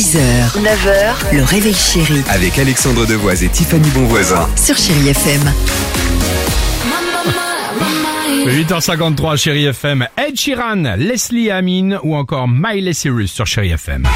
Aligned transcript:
6h, 0.00 0.16
9h, 0.62 1.36
le 1.36 1.42
réveil 1.44 1.74
chéri 1.74 2.22
Avec 2.30 2.58
Alexandre 2.58 3.04
Devoise 3.04 3.44
et 3.44 3.48
Tiffany 3.50 3.86
Bonvoisin. 3.90 4.48
sur 4.56 4.74
Chérie 4.74 5.10
FM. 5.10 5.52
8h53, 8.46 9.36
Chérie 9.36 9.66
FM. 9.66 10.06
Ed 10.16 10.40
Sheeran, 10.40 10.94
Leslie 10.96 11.50
Amin 11.50 11.98
ou 12.02 12.16
encore 12.16 12.48
Miley 12.48 12.94
Cyrus 12.94 13.30
sur 13.30 13.46
Chérie 13.46 13.72
FM. 13.72 14.08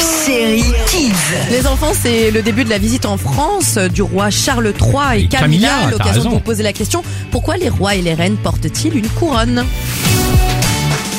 Série 0.00 0.64
Kids. 0.88 1.12
Les 1.52 1.66
enfants, 1.68 1.92
c'est 1.94 2.32
le 2.32 2.42
début 2.42 2.64
de 2.64 2.70
la 2.70 2.78
visite 2.78 3.06
en 3.06 3.16
France 3.16 3.78
du 3.78 4.02
roi 4.02 4.30
Charles 4.30 4.72
III 4.80 5.20
et, 5.20 5.24
Et 5.24 5.28
Camilla, 5.28 5.68
Camilla. 5.68 5.68
t'as 5.84 5.90
L'occasion 5.90 6.12
raison. 6.14 6.28
de 6.30 6.34
vous 6.34 6.40
poser 6.40 6.64
la 6.64 6.72
question 6.72 7.04
pourquoi 7.30 7.56
les 7.58 7.68
rois 7.68 7.94
et 7.94 8.02
les 8.02 8.14
reines 8.14 8.36
portent-ils 8.36 8.96
une 8.96 9.08
couronne? 9.08 9.64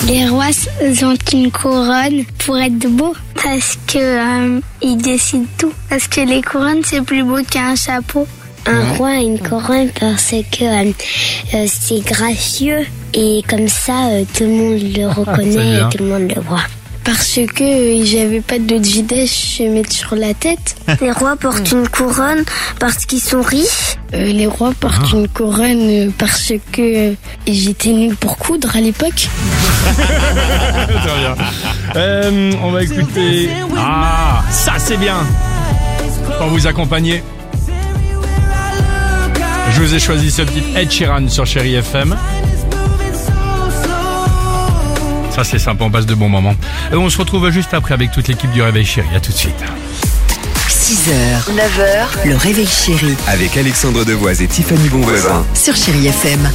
Les 0.08 0.28
rois 0.28 0.46
ont 1.04 1.18
une 1.34 1.52
couronne 1.52 2.24
pour 2.46 2.58
être 2.58 2.88
beaux 2.88 3.16
parce 3.36 3.78
que 3.88 3.98
euh, 3.98 4.60
ils 4.82 4.98
décident 4.98 5.46
tout. 5.58 5.74
Parce 5.90 6.08
que 6.08 6.22
les 6.22 6.42
couronnes 6.42 6.82
c'est 6.84 7.02
plus 7.04 7.24
beau 7.24 7.44
qu'un 7.44 7.76
chapeau. 7.76 8.28
Un 8.66 8.94
roi 8.94 9.10
a 9.10 9.20
une 9.22 9.40
couronne 9.40 9.90
parce 10.00 10.32
que 10.52 10.64
euh, 10.64 10.92
euh, 11.54 11.66
c'est 11.68 12.00
gracieux 12.02 12.86
et 13.14 13.42
comme 13.48 13.68
ça 13.68 14.08
euh, 14.10 14.24
tout 14.34 14.44
le 14.44 14.50
monde 14.50 14.82
le 14.96 15.08
reconnaît 15.08 15.56
bien. 15.56 15.88
et 15.90 15.92
tout 15.92 16.04
le 16.04 16.10
monde 16.10 16.32
le 16.36 16.42
voit. 16.42 16.64
Parce 17.04 17.40
que 17.56 18.04
j'avais 18.04 18.42
pas 18.42 18.60
de 18.60 18.78
gilet, 18.84 19.26
je 19.26 19.64
vais 19.64 19.70
mettre 19.70 19.92
sur 19.92 20.16
la 20.16 20.34
tête. 20.34 20.76
Les 21.02 21.12
rois 21.12 21.36
portent 21.36 21.72
une 21.72 21.88
couronne 21.88 22.44
parce 22.80 23.06
qu'ils 23.06 23.22
sont 23.22 23.42
riches. 23.42 23.98
Euh, 24.14 24.26
les 24.34 24.48
rois 24.48 24.74
portent 24.80 25.12
une 25.14 25.28
couronne 25.28 25.90
euh, 25.90 26.10
parce 26.18 26.52
que 26.72 27.12
euh, 27.12 27.14
j'étais 27.48 27.90
nulle 27.90 28.16
pour 28.16 28.38
coudre 28.38 28.76
à 28.76 28.82
l'époque. 28.82 29.28
Très 29.96 31.20
bien. 31.20 31.36
Euh, 31.96 32.52
on 32.64 32.72
va 32.72 32.84
écouter. 32.84 33.50
Ah, 33.78 34.44
ça 34.50 34.74
c'est 34.78 34.98
bien. 34.98 35.18
Pour 36.40 36.48
vous 36.48 36.66
accompagner. 36.66 37.24
Je 39.72 39.82
vous 39.82 39.94
ai 39.94 40.00
choisi 40.00 40.32
ce 40.32 40.42
petit 40.42 40.64
Ed 40.76 40.92
Sheeran 40.92 41.28
sur 41.28 41.46
Chérie 41.46 41.76
FM. 41.76 42.16
Ça 45.40 45.46
c'est 45.52 45.60
sympa, 45.60 45.86
on 45.86 45.90
passe 45.90 46.06
de 46.06 46.16
bons 46.16 46.28
moments. 46.28 46.54
Et 46.92 46.96
on 46.96 47.10
se 47.10 47.18
retrouve 47.18 47.50
juste 47.50 47.74
après 47.74 47.94
avec 47.94 48.12
toute 48.12 48.28
l'équipe 48.28 48.52
du 48.52 48.62
Réveil 48.62 48.84
Chérie. 48.86 49.08
À 49.16 49.22
tout 49.22 49.32
de 49.32 49.38
suite. 49.38 49.56
6h, 50.68 51.56
9h, 51.56 52.28
le 52.28 52.36
réveil 52.36 52.68
chéri 52.68 53.16
Avec 53.26 53.56
Alexandre 53.56 54.04
Devoise 54.04 54.42
et 54.42 54.48
Tiffany 54.48 54.90
Bonvoisin. 54.90 55.46
sur 55.54 55.76
Chérie 55.78 56.08
FM. 56.08 56.50